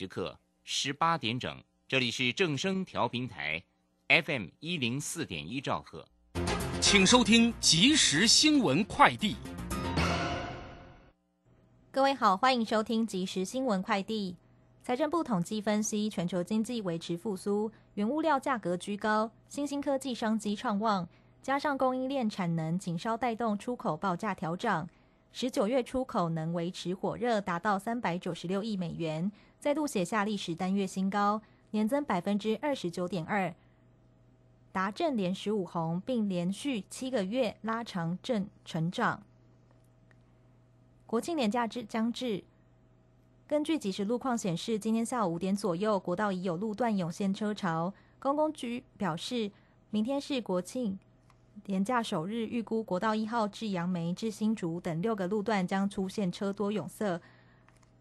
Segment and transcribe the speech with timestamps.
[0.00, 0.34] 时刻
[0.64, 3.62] 十八点整，这里是正声调频台
[4.08, 6.08] ，FM 一零四点一兆赫，
[6.80, 9.36] 请收听即时新闻快递。
[11.90, 14.34] 各位好，欢迎收听即时新闻快递。
[14.82, 21.06] 财政部统计分析，全球经济维持复苏，原物料价格居高，新兴科技商机畅旺，
[21.42, 24.88] 加上供应链产能紧稍带动出口报价调涨，
[25.32, 31.40] 十九月出口能维持火热，达到三百九十六亿美元，再度写下历史单月新高，
[31.70, 33.54] 年增百分之二十九点二，
[34.72, 39.22] 达正连十五红，并连续七个月拉长正成长。
[41.06, 42.44] 国庆年假至将至。
[43.46, 47.92] 根据即时路况显示，今天下午五点左右，国道已有路段涌现车潮。
[48.20, 49.50] 公共局表示，
[49.90, 50.98] 明天是国庆
[51.66, 57.20] 年假首日，预估国道一号至杨梅至新竹等六个路段将出现车多拥塞。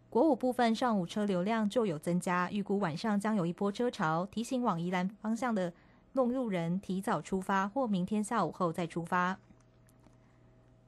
[0.09, 5.73] 国五部分上午车流量就有增加，预估晚上将有一波车潮，提醒往宜兰方向的
[6.13, 9.38] 弄路人提早出发，或明天下午后再出发。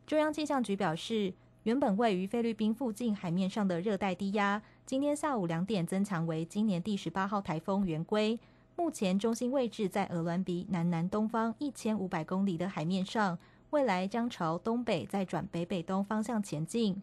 [0.05, 1.33] 中央气象局表示。
[1.63, 8.39] 原本位于菲律宾附近海面上的热带低压，今天下午两点增强为今年第十八号台风圆规。
[8.81, 13.37] 目前中心位置在俄銮鼻南南东方一千五百公里的海面上，
[13.69, 16.99] 未来将朝东北再转北北东方向前进。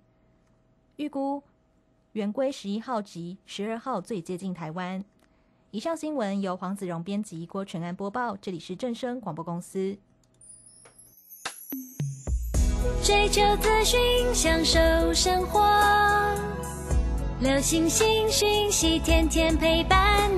[0.96, 1.40] 预估
[2.14, 5.04] 圆规十一号及十二号最接近台湾。
[5.70, 8.36] 以上新闻由黄子荣编辑，郭纯安播报。
[8.36, 9.96] 这里是正声广播公司。
[13.04, 14.00] 追求资讯，
[14.34, 15.64] 享受生活。
[17.40, 20.37] 流星星讯息，天天陪伴。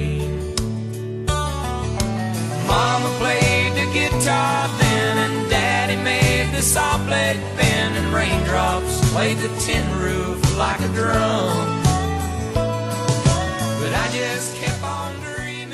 [2.71, 9.37] Mama played the guitar then, and Daddy made the saw blade bend, and raindrops played
[9.39, 11.67] the tin roof like a drum.
[13.79, 14.70] But I just dreaming.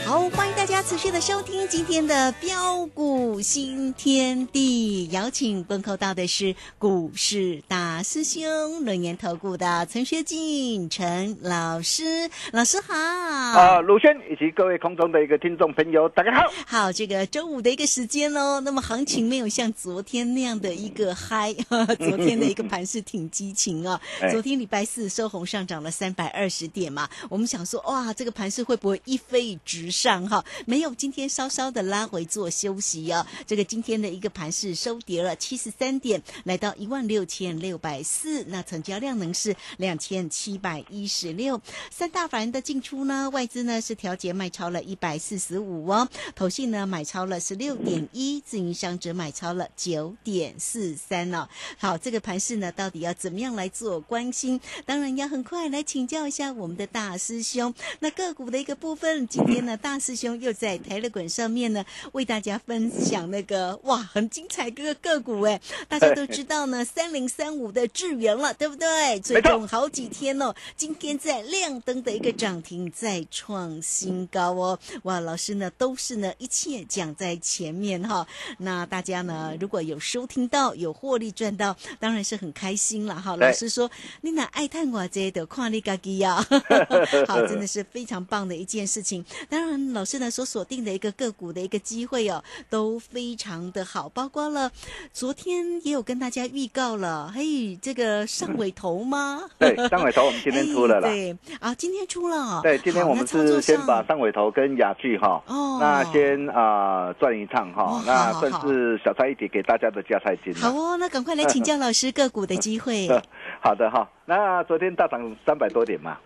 [0.07, 12.95] 好，欢迎大家持续的收听今天的标股新天地，邀请问候到的是股市大师兄轮研投顾的陈学进陈老师，老师好。
[12.95, 16.49] 啊，鲁轩以及各位空中的一个听众朋友，大家好。
[16.65, 21.53] 好，这个周五的一个时间哦，那么行情没有像昨天那样的一个嗨，
[21.99, 23.99] 昨天的一个盘是挺激情哦。
[24.31, 30.45] 昨天礼拜四收红上涨了三百二十点嘛，我们想说哇，这个盘是会不会一飞直上哈？
[30.67, 33.25] 没有，今天稍稍的拉回做休息哦。
[33.47, 38.43] 这个今天的一个盘是收跌了七十三点，来到一万六千六百四。
[38.49, 41.59] 那成交量能是两千七百一十六。
[41.89, 51.47] 三大法人的进出呢，外资呢是调节卖超了一百四十五哦，投信呢买超了十六点一，自营商则买超了九点四三哦。
[51.79, 54.61] 好，这个盘势呢，到底要怎么样来做关心？
[54.85, 57.73] 当然要很快来请教一下我们的大师兄。
[57.99, 60.39] 那个股的一个部分，今天呢，大师兄。
[60.39, 69.19] 又在台乐滚上面呢，为大家分享那个哇，很精彩个个股哎， 大家都知道呢，三零三五的智源了，对不对？
[69.19, 78.27] 最近好几天哦，今天在亮灯的一个涨停再创新高哦，哇，老师呢都是呢一切讲在前面哈，
[78.59, 83.35] 那大家呢如果有收听到有获利赚到，当然是很开心了哈。
[83.37, 83.89] 老师说
[84.21, 86.35] 你哪爱探我这的跨利嘎吉呀，
[87.27, 89.76] 好，真的是非常棒的一件事情，当然。
[89.77, 94.71] 然老师呢所锁定的一个个股的一个机会哦，都非常的好，包括了
[95.13, 99.41] 昨天也有跟大家预告了，嘿，这个上尾头吗？
[99.59, 101.07] 对，上尾头我们今天出了啦。
[101.09, 102.61] 哎对啊，今天出了。
[102.61, 110.59] 对，今天我们是先把上尾头跟雅聚哈，哦那先啊转一趟哈哦，那算是小菜一碟给大家的加菜金了。
[110.59, 113.07] 好哦，那赶快来请教老师个股的机会。
[113.61, 116.17] 好的哈，那昨天大涨三百多点嘛，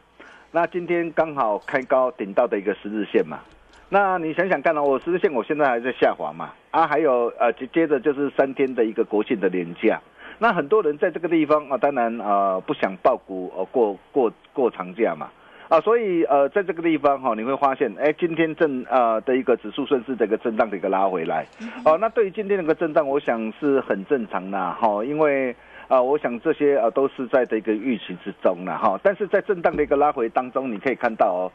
[0.53, 3.39] 那今天刚好开高顶到的一个十日线嘛，
[3.87, 10.01] 那你想想看哦，我十日线我现在还在下滑嘛，啊，还有呃接接着就是三天的一个国庆的连假，
[10.39, 15.29] 那很多人在这个地方啊，当然呃不想报股呃过过过长假嘛。
[15.69, 21.47] 啊，所以呃，在这个地方哈、你会发现，哎，今天正呃的一个指数顺势的一个震荡的一个拉回来，
[21.85, 25.55] 哦，那对于今天那个震荡，我想是很正常的哈、因为
[25.91, 28.97] 啊、我想这些啊都是在的一个预期之中了哈。
[29.03, 31.51] 但是在震荡的一个拉回当中，你可以看到哦，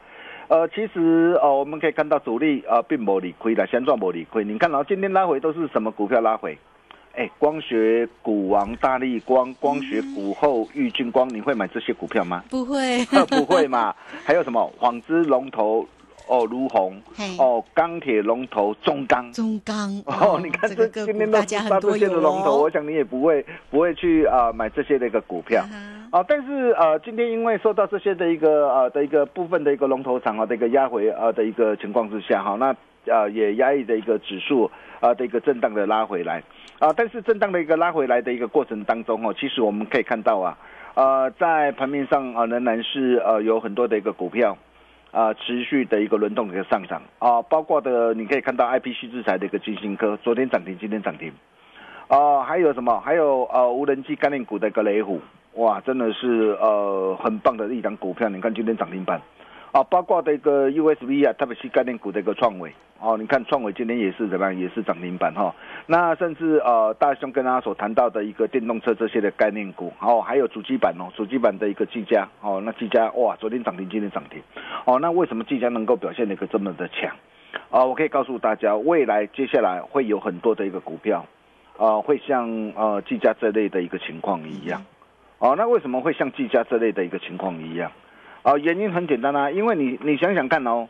[0.47, 4.43] 呃，其实哦我们可以看到主力呃并没理亏的，先赚没理亏。
[4.43, 6.55] 你看哦，今天拉回都是什么股票拉回？
[7.15, 12.43] 哎，光学股王大力光、光学股后玉俊光，你会买这些股票吗？
[12.47, 13.91] 不会， 不会嘛？
[14.23, 15.83] 还有什么纺织龙头
[16.27, 17.01] 哦，如虹
[17.39, 19.31] 哦，钢铁龙头中钢。
[19.33, 25.63] 中钢哦，你看这今天都股大家杀这些的龙头，哦我想你也不会不会去啊、买这些的一个股票。
[26.11, 32.75] 啊，但是呃，今天因为受到这些的一个呃的一个部分的一个龙头厂啊的一个压回啊的一个情况之下哈，那
[33.13, 34.71] 呃也压抑的一个指数
[35.01, 36.41] 啊的一个震荡的拉回来
[36.79, 40.57] 啊，但是震荡的一个拉回来的一个过程当中哦，其实我们可以看到啊，
[40.95, 44.57] 呃，在盘面上啊仍然是呃有很多的一个股票。
[45.11, 47.01] 啊、持续的一个轮动的一个上涨。
[47.19, 51.31] 啊、包括的你可以看到 IPC 制裁的一个金星科，昨天涨停，今天涨停，
[52.07, 52.99] 啊、还有什么？
[52.99, 55.19] 还有呃无人机概念股的一个雷虎，
[55.53, 59.21] 哇，真的是呃很棒的一档股票，你看今天涨停板，
[59.71, 65.53] 啊，包括的一个 U S B 啊，特别是概念股的一个创伟，哦，你看创伟今天也是怎么样，也是涨停板哈、
[65.85, 74.41] 那甚至呃大兄跟大家所谈到的一个电动车这些的概念股，哦，还有主机板哦，主机板的一个技嘉，哦，那技嘉哇，昨天涨停，今天涨停，
[74.85, 77.13] 哦，那为什么技嘉能够表现的一个这么的强？
[77.69, 81.25] 啊、我可以告诉大家，未来接下来会有很多的一个股票，
[81.77, 84.81] 啊，会像呃技嘉这类的一个情况一样，
[85.39, 87.91] 哦，那为什么会像技嘉这类的一个情况一样？
[88.47, 90.87] 啊，原因很简单啊，因为你你想想看哦，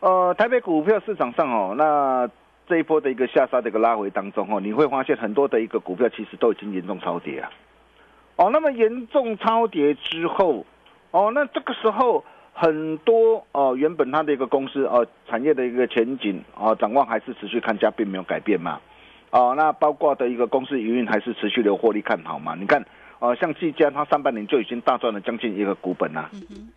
[0.00, 2.28] 呃，台北股票市场上哦，那
[2.66, 7.48] 这一波的一个下杀的一个拉回当中哦，你会发现很多的一个股票其实都已经严重超跌啊。
[8.34, 10.66] 哦，那么严重超跌之后，
[11.12, 18.80] 哦，那这个时候很多哦、原本它的一个公司哦、产业的一个前景哦、展望还是持续看佳，并没有改变嘛。
[19.30, 22.56] 哦，那包括的一个公司营运还是持续的获利看好嘛？
[22.58, 22.84] 你看，
[23.18, 26.30] 呃，像技嘉，它上半年就已经大赚了将近一个股本啦、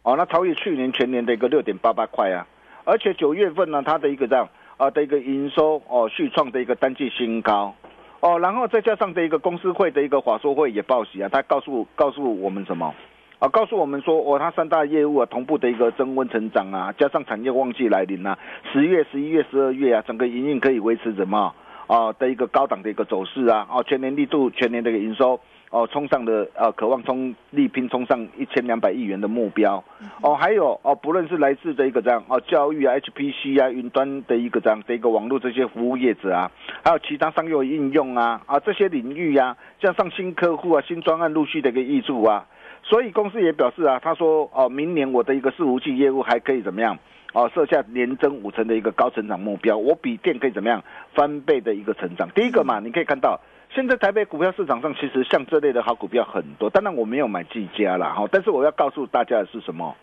[0.04, 2.48] 哦，那超越去年全年的一个六点八八块啊，
[2.86, 4.48] 而且九月份呢，它的一个这样
[4.78, 7.76] 啊、的一个营收哦续创的一个单季新高。
[8.22, 12.94] 哦，然后再加上这一个公司会的一个法说会也报喜啊，他告诉告诉我们什么？
[13.40, 18.38] 啊，告诉我们说，哦，它三大业务啊同步的一个增温成长啊，加上产业旺季来临啊，
[18.72, 21.54] 十月、十一月、十二月啊，整个营运可以维持什么？
[21.88, 29.84] 啊的一个高档的一个走势啊，哦，全年力度、全年的一个营收哦，冲上的呃，渴望冲力拼冲上一千两百亿元的目标
[30.22, 36.52] 哦，还有哦，不论是来自的一个这样哦，教育啊、HPC 啊、云端的一个这样的一个网络这些服务业者啊，
[36.84, 42.48] 还有其他商业应用啊啊这些领域啊，加上新客户啊、新专案陆续的一个益助啊。
[42.82, 46.98] 所以公司也表示啊，他说哦，明年我的一个伺服器业务还可以怎么样？
[47.32, 50.84] 哦，设下年增五成的一个高成长目标，我比电可以怎么样
[51.14, 52.28] 翻倍的一个成长？
[52.32, 53.40] 第一个嘛，你可以看到，
[53.74, 59.96] 现在台北股票市场上其实像这类的好股票很多，当然我没有买技嘉啦，哈，但是我要告诉大家的是什么？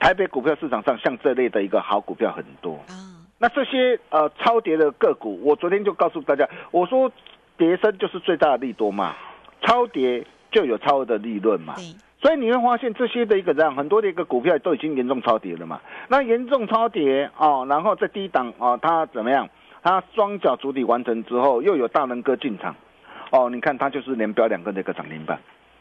[0.00, 2.94] 台北股票市场上像这类的一个好股票很多，啊，
[3.38, 7.10] 那这些呃超跌的个股，我昨天就告诉大家，我说
[7.56, 9.14] 跌升就是最大的利多嘛，
[9.62, 11.74] 超跌就有超额的利润嘛。
[12.20, 15.80] 所以你会发现这些的一个这样很多的一个股票都已经严重超跌了嘛。
[16.08, 19.48] 那严重超跌哦，然后在低档哦，它怎么样？
[19.84, 22.74] 它双脚主体完成之后，又有大能哥进场，
[23.30, 25.38] 哦，你看它就是连标两根的一个涨停板。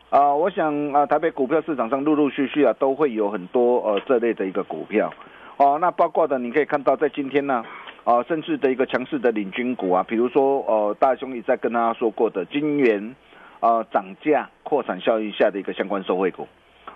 [0.09, 5.13] 啊、我想啊、台北股票市场上陆陆续续啊，都会有很多呃这类的一个股票，
[5.57, 7.61] 哦，那包括的你可以看到在今天呢，
[8.05, 13.13] 啊、甚至的一个强势的领军股啊，比如说呃大兄一再跟大家说过的金元，
[13.59, 16.47] 啊涨价扩产效应下的一个相关受惠股，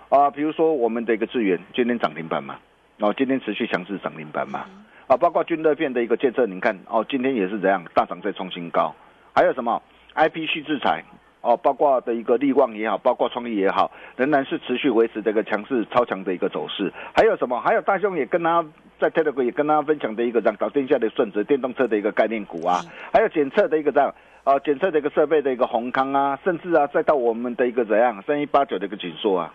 [0.08, 2.56] 啊、比如说我们的一个智源今天涨停板嘛，
[3.00, 4.64] 哦，今天持续强势涨停板嘛，
[5.06, 8.94] 啊，包括军乐片的一个建设，你看哦，今天也是这样大涨再创新高，
[9.34, 9.82] 还有什么？
[10.14, 11.04] IP 系制裁。
[11.44, 16.92] 哦，包括的一个力旺也好，包括创意也好，仍然是持续维持这个强势超强的一个走势。
[17.12, 17.60] 还有什么？
[17.60, 18.64] 还有大兄也跟他
[19.00, 22.78] 在 Telegram 也跟大家分享的一个让搞天下的顺子电动车的一个概念股啊，
[23.12, 24.14] 还有检测的一个这样
[24.44, 29.52] 啊检测的一个设备的一个宏康啊，甚至啊再到我们的一个怎样三一八九的一个紧缩啊，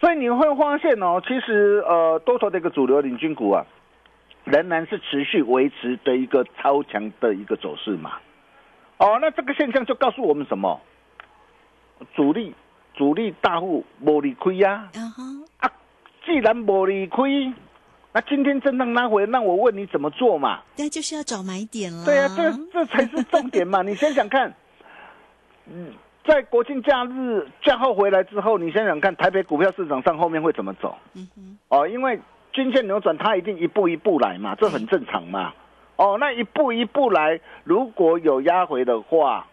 [0.00, 3.66] 所以你会发现哦，其实呃多头的一个主流领军股啊，
[4.44, 8.12] 仍然是持续维持的一个超强的一个走势嘛。
[8.98, 10.80] 哦，那这个现象就告诉我们什么？
[12.14, 12.54] 主力
[12.94, 14.88] 主力大户无理亏呀、
[15.60, 15.70] 啊！
[16.24, 17.52] 既然无理亏，
[18.12, 20.60] 那今天震荡拉回，那我问你怎么做嘛？
[20.76, 22.04] 那就是要找买点了。
[22.04, 23.82] 对啊，这这才是重点嘛！
[23.86, 24.52] 你想想看，
[25.66, 25.92] 嗯，
[26.24, 30.96] 在国庆假日假后回来之后，你想想看，台北股票市场上后面会怎么走？
[31.14, 32.20] 嗯哼，哦，因为
[32.52, 35.52] 均线扭转，它一定一步一步来嘛，这很正常嘛。
[35.96, 39.46] 哦，那一步一步来，如果有压回的话，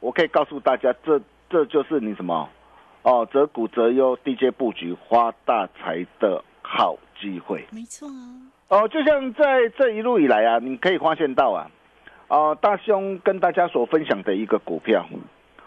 [0.00, 2.48] 我可以告诉大家，这这就是你什么？
[3.02, 7.64] 哦，择股择优，低阶布局，发大财的好机会。
[7.70, 11.70] 没错啊，哦，就像在这一路以来啊，你可以发现到啊，
[12.26, 15.06] 啊、大兄跟大家所分享的一个股票，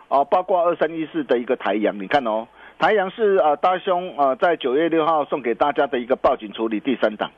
[0.09, 2.45] 哦、包括二三一四的一个台阳，你看哦，
[2.77, 7.31] 台阳是啊、大兄啊、在九月六号送给大家的一个报警处理第三档。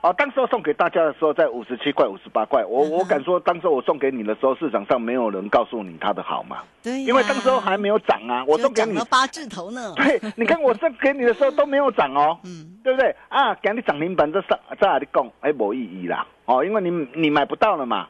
[0.00, 8.42] 啊，当时候送给大家的时候，在五十七块、五十八块，我我敢说，当时我送给你的时候，市场上没有人告诉你它的好嘛，对呀，因为当时候还没有涨啊。
[8.48, 9.92] 我就送给你八字头呢。
[9.96, 12.38] 对，你看我送给你的时候都没有涨哦。
[12.44, 13.54] 嗯，对不对啊？
[13.56, 15.30] 给你涨停板这上在哪里供？
[15.40, 18.08] 哎，没意义啦，哦，因为你你买不到了嘛。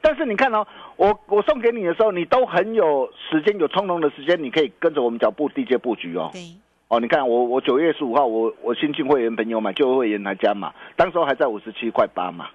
[0.00, 0.66] 但是你看哦，
[0.96, 6.30] 我我送给你的时候，你都很有时间，有从容的时间，你可以跟着我们脚步低阶布局哦。
[6.32, 6.40] 对，
[6.88, 12.48] 哦，你看我我九月十五号，我我新进会员朋友买，旧会员来加嘛，当时候还在五十七块八嘛。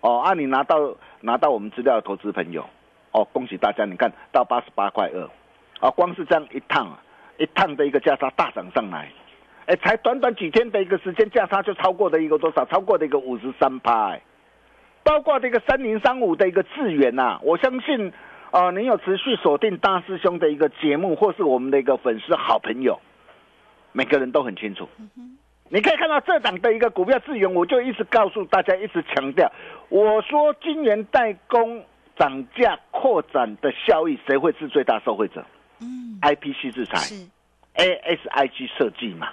[0.00, 2.64] 哦，啊，你拿到拿到我们资料的投资朋友，
[3.12, 5.28] 哦，恭喜大家，你看到八十八块二，
[5.80, 6.96] 啊，光是这样一趟，
[7.38, 9.10] 一趟的一个价差大涨上来，
[9.66, 12.64] 哎，才短短几天的一个时间，价差就超过的一个多少？
[12.64, 14.18] 超过的一个五十三趴，
[15.02, 18.10] 包括这个三零三五的一个智源呐，我相信，
[18.52, 22.98] 啊，你有持续锁定大师兄的一个节目，或是我们的一个粉丝好朋友，
[23.96, 24.86] 每个人都很清楚。
[25.70, 29.50] 你可以看到这档的一个股票资源，我就一直告诉大家，一直强调，
[29.88, 31.82] 我说晶圆代工
[32.14, 35.42] 涨价扩展的效益，谁会是最大受惠者
[35.80, 37.14] 嗯，？IPC 制裁是
[37.74, 39.30] ，，ASIG 设计嘛。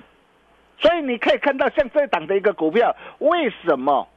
[0.79, 4.07] 所以你可以看到，像这档的一个股票，为什么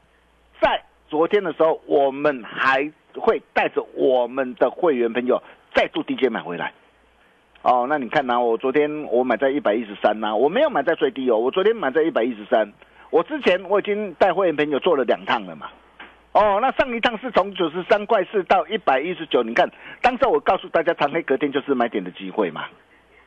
[0.61, 5.43] 在昨天的时候，我们还会带着我们的会员朋友
[5.75, 6.73] 再度低阶买回来？
[7.67, 12.73] 哦，那你看呢、我昨天我买在一百一十三呐，我没有买在最低哦，我昨天买在一百一十三。
[13.11, 15.67] 我之前我已经带会员朋友做了两趟了嘛。
[16.31, 19.69] 哦，那上一趟是从九十三块四到一百一十九，你看
[20.01, 22.67] 当时我告诉大家，长黑隔天就是买点的机会嘛。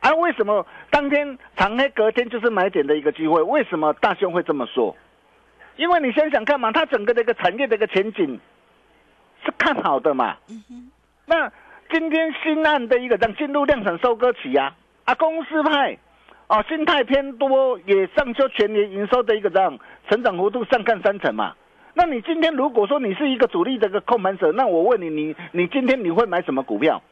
[0.00, 3.42] 啊，为什么当天长黑隔天就是买点的一个机会？
[3.42, 4.96] 为什么大兄会这么说？
[5.76, 8.40] 因为你想想看嘛，它整个的一个产业的一个前景
[9.44, 10.34] 是看好的嘛。
[11.26, 11.52] 那
[11.90, 14.72] 今天新案的一个让进入量产收割期啊、
[15.04, 15.98] 啊，公司派
[16.46, 19.76] 哦，心态偏多，也上修全年营收的一个账
[20.08, 21.54] 成长幅度上看三成嘛。
[21.94, 27.02] 那你今天如果说你是一个主力的一个控盘者，那我问你，你你今天你会买什么股票？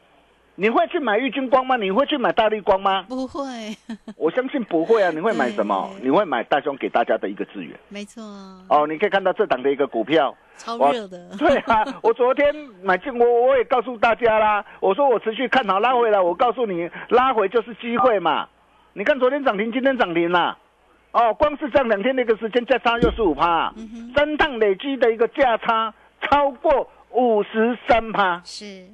[0.59, 1.77] 你会去买玉金光吗？
[1.77, 3.05] 你会去买大力光吗？
[3.07, 3.45] 不会，
[4.17, 5.09] 我相信不会啊！
[5.09, 5.89] 你会买什么？
[6.03, 8.21] 你会买大兄给大家的一个资源没错，
[8.67, 8.85] 哦。
[8.85, 11.29] 你可以看到这档的一个股票，超我热的。
[11.37, 18.45] 对啊，我昨天买进，我我也告诉大家啦，我说我持续看好拉回来，我告诉你，拉回就是机会嘛。
[18.91, 20.57] 你看昨天涨停，今天涨停啦，
[21.13, 23.73] 哦，光是这样两天的一个时间价差六十五趴，
[24.13, 28.41] 三趟累积的一个价差超过五十三趴。
[28.43, 28.85] 是，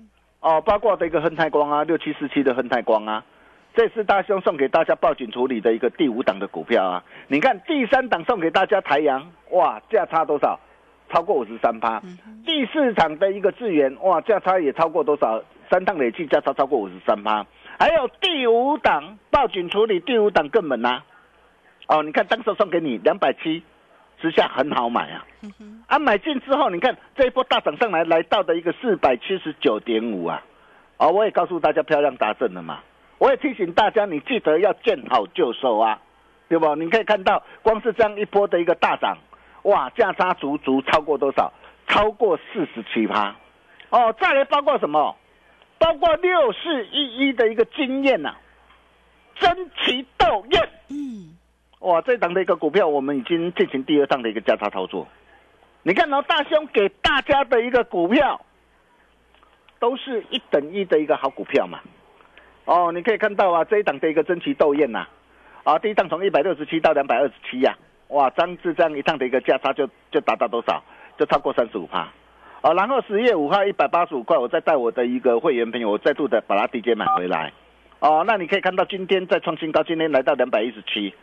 [0.45, 3.25] 哦，包括的一个亨泰光啊，六七四七的亨泰光啊，
[3.73, 7.03] 这是大兄送给大家报警处理的一个第五档的股票啊。
[7.27, 10.59] 你看第三档送给大家台阳，哇，价差多少？
[11.09, 11.99] 超过五十三趴。
[12.45, 15.41] 第四场的一个智源，哇，价差也超过多少？
[15.67, 17.43] 三档累计价差超过五十三趴。
[17.79, 21.03] 还有第五档报警处理，第五档更猛啊！
[21.87, 23.63] 哦，你看当时送给你两百七，
[24.19, 25.25] 之下很好买啊。
[25.87, 30.41] 啊，买进之后，你看这一波大涨上来，来到的一个四百七十九点五啊，
[30.97, 32.79] 啊、我也告诉大家漂亮达阵了嘛，
[33.19, 35.99] 我也提醒大家，你记得要见好就收啊，
[36.49, 36.75] 对不？
[36.75, 39.17] 你可以看到，光是这样一波的一个大涨，
[39.63, 41.53] 哇，价差足足超过多少？
[41.87, 43.35] 超过四十七趴，
[43.91, 45.15] 哦，再来包括什么？
[45.77, 48.33] 包括六四一一的一个经验呐、
[49.35, 50.69] 争奇斗艳。
[50.89, 51.14] 嗯，
[51.85, 55.07] 哇，这档的一个股票，我们已经进行第二档的一个价差操作。
[55.83, 58.43] 你看到、大兄给大家的一个股票，
[59.77, 61.79] 都是一等一的一个好股票嘛。
[62.65, 65.05] 哦，你可以看到啊，这一档的一个争奇斗艳呐、
[65.63, 67.77] 啊，第一档从一百六十七到两百二十七呀，
[68.07, 70.83] 哇，张志这样一趟的一个价差就就达到多少？
[71.19, 72.11] 就超过三十五趴。
[72.61, 77.53] 哦，然后十月五号一百八十五块，我再带我的一个会员朋友，我再度的把它低阶买回来。
[77.99, 81.13] 哦，那你可以看到今天再创新高，今天来到两百一十七。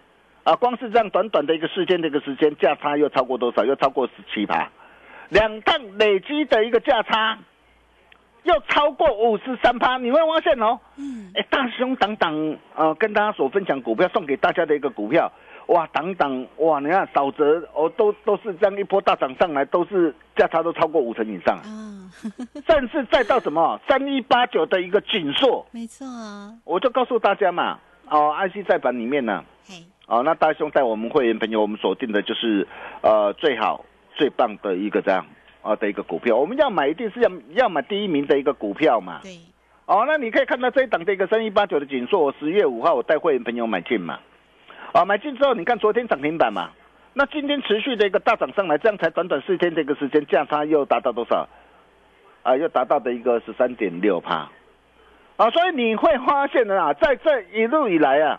[0.45, 3.65] 啊，光是这样短短的一个时间的一个时间，价差又超过多少？
[3.65, 4.69] 又超过十七趴。
[5.29, 7.39] 两趟累积的一个价差，
[8.43, 9.99] 又超过五十三趴。
[9.99, 15.31] 你会发现哦，嗯，哎，大兄等等，呃，跟大家所分享股票送给大家的一个股票。
[15.69, 22.11] 哇，等等，哇，你看少则哦，都都是这样一波大涨上来，都是价差都超过五成以上，嗯，
[22.67, 27.79] 甚至再到什么三一八九的一个紧缩，没错啊，我就告诉大家嘛，
[28.11, 29.43] 哦，IC 在板里面呢，
[30.07, 32.67] 哦，那大兄带我们会员朋友，我们锁定的就是
[33.01, 35.25] 呃最好最棒的一个这样
[35.63, 39.39] 啊的一个股票，我们要买一定是要要买第一名的一个股票嘛，对，
[39.87, 44.19] 哦，那你可以看到这一档这个三一八九的紧缩，我十月五号我带会员朋友买进嘛。
[44.93, 46.69] 啊，买进之后，你看昨天涨停板嘛，
[47.15, 51.49] 那今天持续的一个大涨上来，这样才短短四天这个时间，价差又达到多少？
[52.43, 54.51] 啊，又达到的一个十三点六帕，
[55.37, 58.39] 啊，所以你会发现的啊，在这一路以来啊，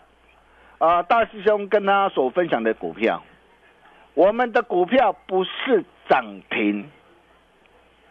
[0.84, 3.22] 啊，大师兄跟他所分享的股票，
[4.14, 6.84] 我们的股票不是涨停。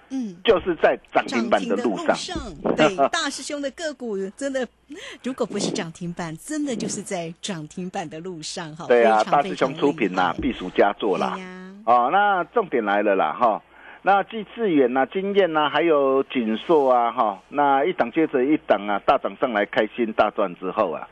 [0.09, 2.37] 嗯，就是在涨停板的路上。
[2.77, 4.67] 对，大师兄的个股真的，
[5.23, 8.85] 如果不是涨停板，真的就是在涨停板的路上哈。
[8.87, 11.35] 对啊，大师兄出品啦，必属佳作啦。
[11.85, 13.59] 哦，那重点来了啦哈。
[14.03, 21.07] 那继致远呐、经验呐，还有锦硕啊哈，那一档接着一档啊，大涨上来，开心大赚之后啊，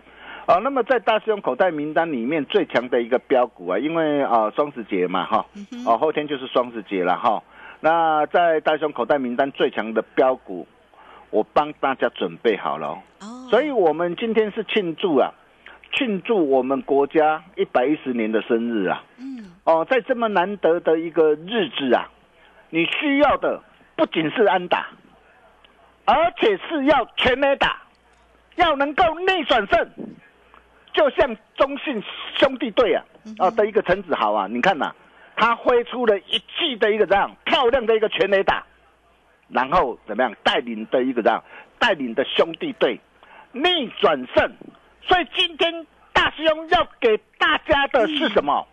[0.51, 5.45] 哦，那么在大师兄口袋名单里面最强的一个标股啊，因为啊双十节嘛哈，
[5.85, 7.41] 哦后天就是双十节了哈。
[7.79, 10.67] 那在大雄口袋名单最强的标股，
[11.29, 12.99] 我帮大家准备好了哦。
[13.49, 15.31] 所以我们今天是庆祝啊，
[15.93, 19.01] 庆祝我们国家一百一十年的生日啊。
[19.19, 19.53] 嗯。
[19.63, 22.09] 哦，在这么难得的一个日子啊，
[22.71, 23.61] 你需要的
[23.95, 24.89] 不仅是安打，
[26.03, 27.81] 而且是要全垒打，
[28.55, 29.89] 要能够逆转胜，
[30.93, 32.03] 就像中信
[32.37, 33.03] 兄弟队啊，
[33.39, 34.93] 啊的一个陈子豪啊，你看呐。
[35.33, 38.63] 他挥出了一记的一个这样漂亮的一个全垒打，
[39.47, 41.43] 然后怎么样带领的一个这样
[41.79, 42.99] 带领的兄弟队
[43.51, 44.51] 逆转胜，
[45.01, 48.67] 所以今天大师兄要给大家的是什么？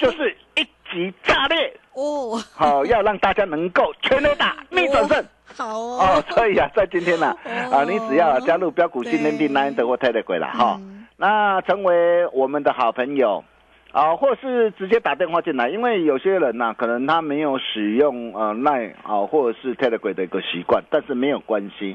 [0.00, 2.42] 就是一级炸裂 哦！
[2.54, 5.22] 好，要让大家能够全垒打逆转胜。
[5.54, 7.36] 好哦，所以啊，在今天呢，
[7.70, 10.80] 啊，你只要加入标股新天地 Nine 德国泰德鬼了哈，
[11.16, 13.44] 那成为我们的好朋友。
[13.92, 21.94] 啊，或是直接打电话进来，因为有些人呐，可能他没有使用呃 Line 啊，或者是 Telegram 的一个习惯，但是没有关系。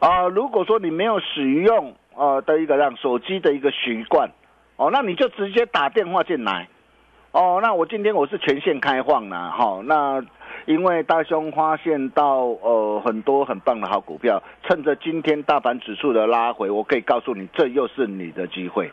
[0.00, 4.28] 啊，如果说你没有使用呃的一个让手机的一个习惯，
[4.76, 6.68] 哦，那你就直接打电话进来。
[7.34, 10.24] 哦，那我今天我是全线开放的哈，那
[10.66, 18.92] 因为大兄发现到呃很多很棒的好股票，趁着今天大盘指数的拉回，我可以告诉你，这又是你的机会。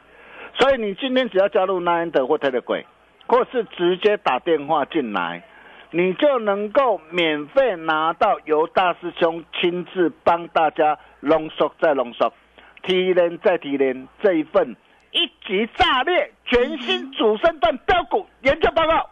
[0.56, 2.86] 所以你今天只要加入 Nine 的或 t e l e g r
[3.28, 5.44] 或是直接打电话进来，
[5.92, 12.34] 你就能够免费拿到由大师兄亲自帮大家浓缩再浓缩、
[12.82, 14.76] 提炼再提炼这一份
[15.12, 19.10] 一级炸裂全新主升段标股研究报告。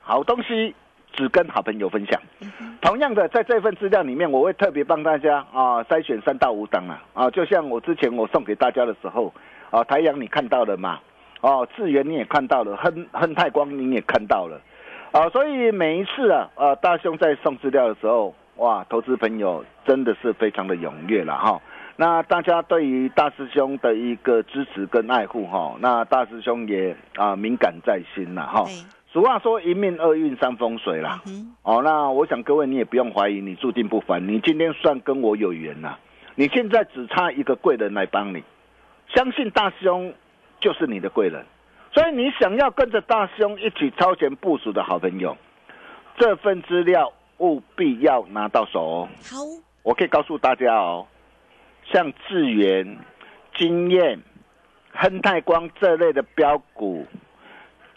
[0.00, 0.74] 好东西
[1.12, 2.20] 只跟好朋友分享。
[2.80, 9.32] 同样的，在这份资料里面，我会特别帮大家啊筛选三到五档啊啊，就像我之前我送给大家的时候。
[9.70, 11.00] 啊，太阳你看到了吗？
[11.40, 14.60] 哦，智源你也看到了，亨亨泰光你也看到了，
[15.10, 21.60] 啊，所以每一次啊，啊，大兄在送资料的时候，哇，投资朋友真的是非常的踊跃了哈。
[21.96, 28.64] 那大家对于大师兄的一个支持跟爱护哈，那大师兄也啊敏感在心了哈。
[29.12, 31.22] 俗话说一命二运三风水啦。
[31.62, 35.96] 哦，那我想各位你也不用怀疑，你注定不凡，你今天算跟我有缘呐。
[36.34, 38.42] 你现在只差一个贵人来帮你。
[39.14, 40.12] 相信大师兄
[40.58, 41.44] 就是你的贵人，
[41.92, 45.36] 所以你想要跟着大师兄一起超前部署的好朋友，
[46.16, 49.08] 这份资料务必要拿到手哦。
[49.30, 49.36] 好，
[49.84, 51.06] 我可以告诉大家哦，
[51.90, 52.98] 像智源、
[53.56, 54.20] 经验、
[54.92, 57.06] 亨泰光这类的标股，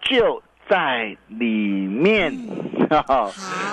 [0.01, 2.33] 就在里面。
[3.05, 3.29] 好，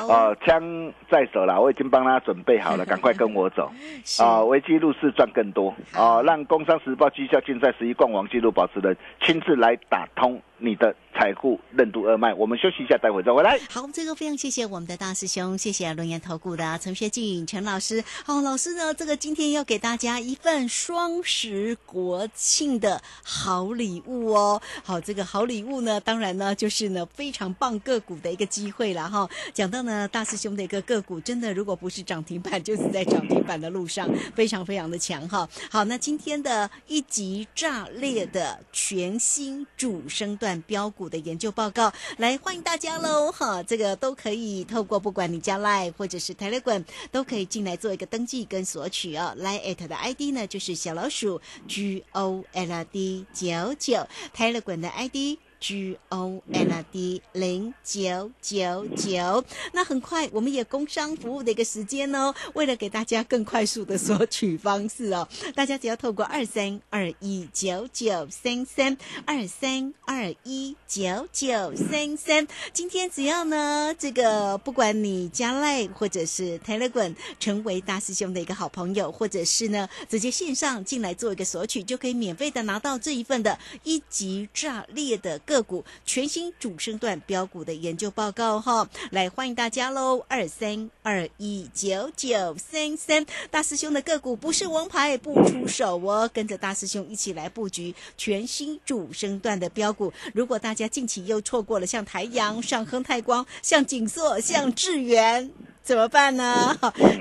[0.08, 3.70] 哦，枪在手了，我已经帮他准备好了， 赶快跟我走。
[4.18, 6.20] 啊，危机入市赚更多啊！
[6.22, 12.34] 让《工商时报》绩效竞赛十一冠王纪录保持人亲自来打通你的财富任督二脉。
[12.34, 13.58] 我们休息一下，待会再回来。
[13.70, 18.02] 好，这个非常谢谢我们的大师兄，谢谢轮研投顾的陈学进陈老师。
[18.24, 24.60] 好，老师呢，这个今天要给大家一份双十国庆的好礼物哦。
[24.82, 29.28] 好，这个好礼物呢，当然呢就是呢非常棒个股的一个机会了哈。
[29.52, 35.48] 讲到呢大师兄的一个个股，真的如果不是涨停板，就是在涨停板的路上，非常非常的强哈。
[35.70, 43.62] 好，那今天的一级炸裂的全新主升段标股的研究报告，来欢迎大家喽哈！
[43.62, 49.34] 这个都可以透过不管你加 Line 或者是 Telegram，都可以进来做一个登记跟索取哦。
[49.38, 55.38] Line at 的 ID 呢就是小老鼠 G O L D 九九，Telegram 的 ID。
[55.64, 62.34] G O L D 零九九九，那很快我们也工商服务的一个时间哦。
[62.52, 90.24] 为了给大家更快速的索取方式哦，大家只要透过二三二一九九三三二三二一九九三三，今天只要呢这个不管你加赖或者是 Telegram 成为大师兄的一个好朋友，或者是呢直接线上进来做一个索取，就可以免费的拿到这一份的一级炸裂的个股全新主升段标股的研究报告哈，来欢迎大家喽！
[90.26, 100.12] 二三二一九九三三，大师兄的个股不是王牌不出手哦，跟着大师兄一起来布局全新主升段的标股。
[100.34, 105.52] 如果大家近期又错过了像台阳、像亨泰光、像景硕、像智源。
[105.84, 106.74] 怎么办呢？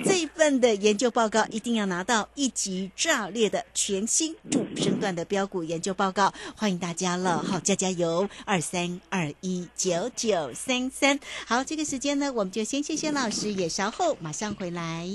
[0.06, 8.30] 这一份的研究报告一定要拿到一级炸裂的全新主升段的标股研究报告，欢迎大家了，好加加油！
[8.45, 15.10] 二三二一九九三三，好，这个时间呢，我们就先谢谢老师，也稍后马上回来。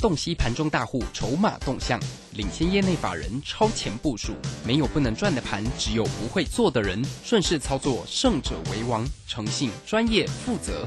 [0.00, 2.00] 洞悉盘中大户筹码动向，
[2.32, 4.32] 领先业内法人超前部署。
[4.64, 7.04] 没有不能赚的盘，只有不会做的人。
[7.22, 9.04] 顺势操作，胜者为王。
[9.26, 10.86] 诚信、专业、负责，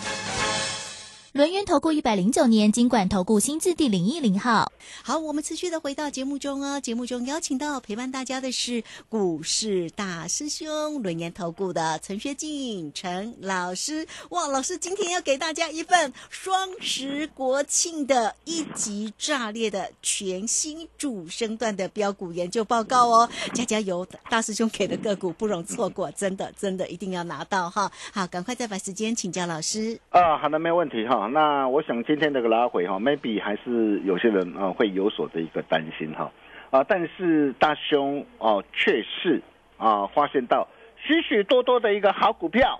[1.33, 4.69] 轮源投顾一百零九年金管投顾新字第零一零号。
[5.01, 6.77] 好，我们持续的回到节目中哦。
[6.81, 14.05] 节目中邀请到陪伴大家的是股市大师兄轮研投顾的陈学进陈老师。
[14.31, 23.29] 哇，老师今天要给大家一份双十国庆的一级炸裂的全新主升段的标股研究报告哦。
[23.53, 27.89] 加加油，大师兄给的个股不容错过，真的真的一定要拿到哈。
[28.11, 29.97] 好，赶快再把时间请教老师。
[30.09, 31.20] 啊，好的，没有问题哈。
[31.27, 36.31] 那我想今天这个拉回哈，maybe 还是有些人啊会有所的一个担心哈
[36.69, 39.41] 啊，但是大兄哦却是
[39.77, 42.79] 啊发现到许许多多的一个好股票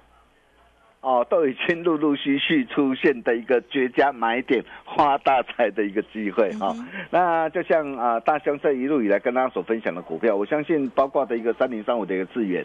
[1.02, 4.64] 哦，都已经陆陆续续出现的一个绝佳买点，
[4.96, 6.76] 发大财的一个机会哈。
[7.10, 12.64] 那就像啊大兄这一路以来跟大家所分享的股票，我相信包括的一个三零三五的一个资源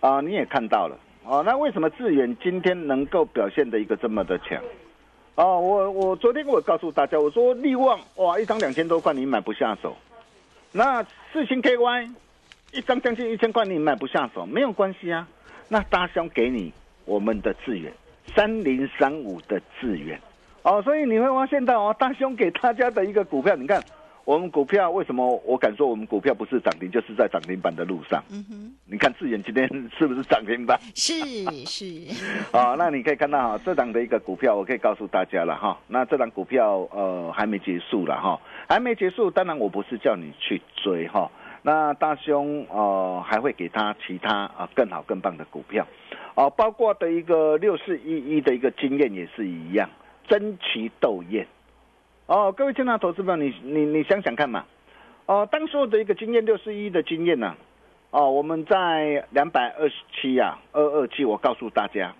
[0.00, 1.42] 啊，你也看到了哦。
[1.46, 4.60] 那为什么智远今天能够表现的一个这么的强？
[5.38, 9.96] 哦，我我昨天我告诉大家，我说利旺哇，一张两千多块你买不下手，
[10.72, 11.00] 那
[11.32, 12.12] 四星 KY
[12.72, 15.28] 一张将近一千块你买不下手，没有关系啊。
[15.68, 16.72] 那大兄给你
[17.04, 17.92] 我们的资源
[18.34, 20.20] 三零三五的资源，
[20.64, 23.80] 哦，所以你会发现到哦，大兄给大家的一个股票，你看。
[24.28, 28.22] 我们股票为什么我敢说我们股票不是涨停，就是在涨停板的路上？
[28.30, 30.78] 嗯哼，你看智远今天是不是涨停板？
[30.94, 31.14] 是
[31.64, 31.86] 是。
[32.52, 35.78] 啊，那你可以看到哈，这档的一个股票，我可以告诉大家了哈。
[35.86, 38.38] 那这档股票呃还没结束了哈，
[38.68, 39.30] 还没结束。
[39.30, 41.30] 当然我不是叫你去追哈。
[41.62, 45.86] 那大兄呃还会给他其他啊更好更棒的股票，
[46.34, 49.88] 哦，包括的一个六四一一的一个经验也是一样，
[50.28, 51.46] 争奇斗艳。
[52.28, 54.66] 哦，各位亲爱的投资朋友，你你你想想看嘛，
[55.24, 57.54] 哦，当所有的一个经验六十一的经验呢，
[58.10, 62.14] 哦，我们在两百二十七呀，二二七，我告诉大家，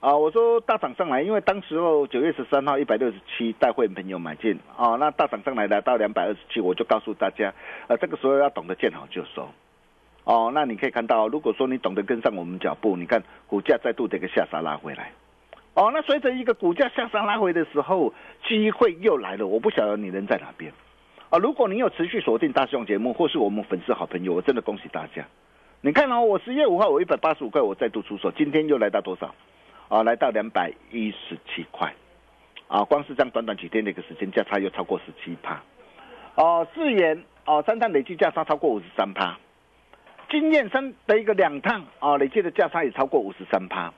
[0.00, 7.54] 啊，我说大涨上来，因为当时候九月十三号一百六十七带会朋友买进哦，那大涨上来来到两百二十七，我就告诉大家，
[7.86, 9.48] 呃，这个时候要懂得见好就收。
[10.24, 15.12] 哦，那你可以看到，如果说你懂得跟上我们脚步，你看股价再度的一个下杀拉回来。
[15.74, 18.12] 哦，那随着一个股价向上拉回的时候，
[18.46, 19.46] 机会又来了。
[19.46, 20.70] 我不晓得你人在哪边。
[21.30, 25.24] 啊，如果你有持续锁定大雄节目，或是我们粉丝好朋友，我真的恭喜大家。
[25.80, 29.34] 你看哦，我十月五号我一百八十五块，我再度出手，今天又来到多少？
[29.88, 31.90] 啊，来到两百一十七块。
[32.68, 35.62] 啊，光是这样短短几天的一个时间，价差又超过十七趴。
[36.34, 39.38] 哦，四元哦，三趟累计价差超过五十三趴。
[40.30, 43.92] 经验三的一个两趟啊，累计的价差也超过五十三趴。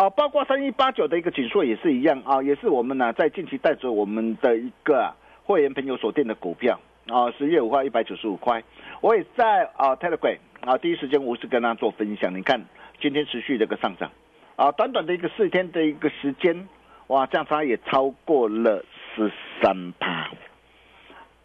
[0.00, 8.64] 啊，包括三一八九的一个紧缩也是一样啊，也是我们呢在近期带着我们的一个会员朋友锁定的股票啊，十月五号一百九十五块，
[9.02, 12.34] 我也在啊 Telegram 啊第一时间无私跟他做分享。
[12.34, 12.64] 你看
[12.98, 14.10] 今天持续的一个上涨
[14.56, 16.66] 啊，短短的一个四天的一个时间，
[17.08, 18.82] 哇，价差也超过了
[19.14, 20.30] 十三趴。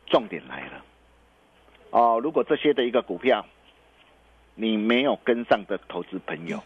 [0.06, 0.86] 重点来了
[1.90, 3.46] 哦，如果这些的一个股票
[4.54, 6.64] 你没有跟上的投资朋友。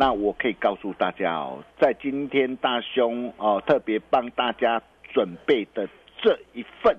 [0.00, 4.80] 那我可以告诉大家哦，在今天大兄哦特别帮大家
[5.12, 5.88] 准备的
[6.22, 6.96] 这一份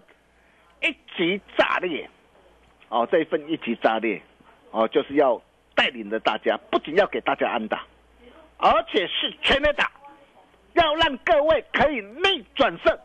[0.82, 2.10] 一级炸裂
[2.90, 4.22] 哦，这一份一级炸裂
[4.72, 5.42] 哦，就是要
[5.76, 7.86] 带领着大家，不仅要给大家安打，
[8.58, 9.90] 而且是全面打，
[10.74, 13.00] 要让各位可以逆转胜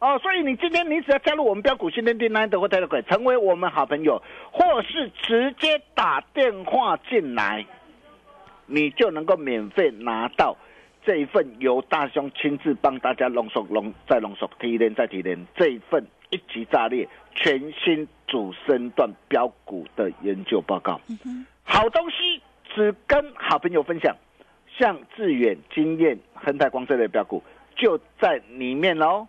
[0.00, 0.18] 哦。
[0.18, 7.64] 所以你今天你只要加入我们标股新天地 nine 或 t e l e g r 成为我们好朋友，或是直接打电话进来。
[8.66, 10.56] 你就能够免费拿到
[11.04, 21.00] 这一份由大兄亲自帮大家浓缩、浓再浓缩、提炼再提炼这一份一级炸裂全新主升段标股的研究报告。
[21.62, 22.40] 好东西
[22.74, 24.16] 只跟好朋友分享，
[24.78, 27.42] 像致远、经验、恒泰光这类标股
[27.76, 29.26] 就在里面喽，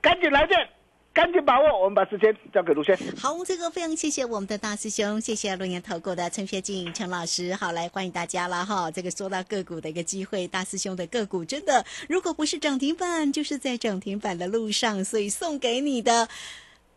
[0.00, 0.68] 赶紧来电！
[1.14, 2.98] 赶紧把握，我们把时间交给卢轩。
[3.16, 7.54] 好，这个非常谢谢我们的大师兄，谢谢龙岩投顾的陈学静陈老师。
[7.54, 8.90] 好，来欢迎大家了哈。
[8.90, 16.28] 这个说到个股的一个机会，大师兄的个股真的，如果不是涨停板，就是在涨停板的路上，所以送给你的。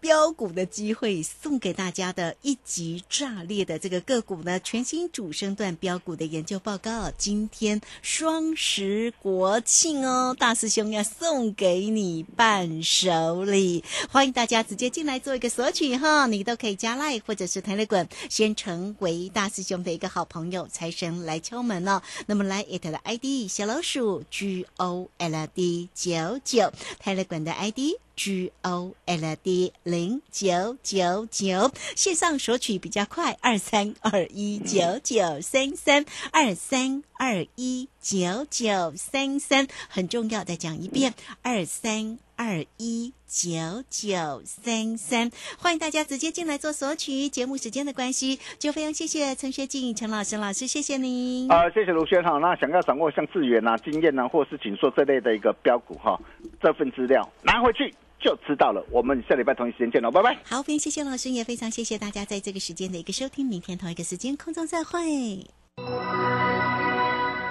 [0.08, 7.12] 标股的机会送给大家的一级炸裂的这个个股呢，全新主升段标股的研究报告。
[7.17, 22.02] 今天双十国庆哦，大师兄要送给你伴手礼，欢迎大家直接进来做一个索取哈，你都可以加赖或者是台内滚，先成为大师兄的一个好朋友，财神来敲门哦。
[22.28, 28.00] 那么来 it 的 ID 小老鼠 G O L D 九九，台内滚的 ID。
[28.17, 36.03] G O L D 零九九九线上索取比较快，二三二一九九三三
[36.34, 47.30] 二三二一九九三三很重要，再讲一遍，二三二一九九三三，欢迎大家直接进来做索取。
[47.30, 51.51] 节目时间的关系，就非常谢谢陈学静陈老师老师，谢谢您。
[51.51, 52.39] 啊，谢谢卢轩哈。
[52.39, 56.19] 那想要掌握像智远啊、经验啊，或是锦硕这类的一个标股哈，
[56.60, 57.93] 这份资料拿回去。
[58.19, 58.86] 就知道了。
[58.91, 60.38] 我们下礼拜同一时间见喽，拜拜。
[60.43, 63.45] 好，非常谢谢老师，也非常谢谢大家在这个时间的一个收听。
[63.45, 65.47] 明天同一个时间空中再会。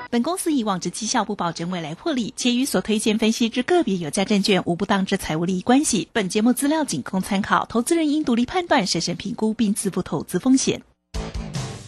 [0.09, 6.09] 本公司以往之绩效不保证未来获利，且与所推荐分析之个别有价证券无不当之财务利益关系。
[6.13, 10.83] 本节目资料仅供参考，投资人应独立判断、审慎评估并自负投资风险。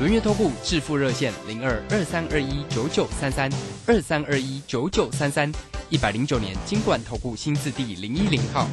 [0.00, 3.50] 轮月投顾致富热线零二二三二一九九三三
[3.86, 5.52] 二三二一九九三三
[5.90, 8.66] 一百零九年金管投顾新字第零一零号。